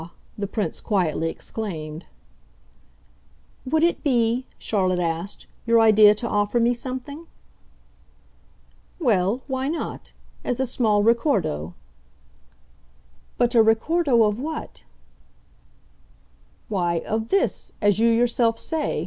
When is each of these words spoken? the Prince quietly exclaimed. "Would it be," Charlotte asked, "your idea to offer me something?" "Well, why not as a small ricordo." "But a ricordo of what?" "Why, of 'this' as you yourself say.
the 0.35 0.47
Prince 0.47 0.81
quietly 0.81 1.29
exclaimed. 1.29 2.07
"Would 3.67 3.83
it 3.83 4.03
be," 4.03 4.47
Charlotte 4.57 4.97
asked, 4.97 5.45
"your 5.67 5.79
idea 5.79 6.15
to 6.15 6.27
offer 6.27 6.59
me 6.59 6.73
something?" 6.73 7.27
"Well, 8.97 9.43
why 9.45 9.67
not 9.67 10.13
as 10.43 10.59
a 10.59 10.65
small 10.65 11.03
ricordo." 11.03 11.75
"But 13.37 13.53
a 13.53 13.61
ricordo 13.61 14.23
of 14.23 14.39
what?" 14.39 14.85
"Why, 16.67 17.01
of 17.05 17.29
'this' 17.29 17.71
as 17.79 17.99
you 17.99 18.09
yourself 18.09 18.57
say. 18.57 18.91